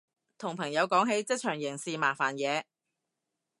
[0.39, 2.63] 同朋友講起職場人事麻煩嘢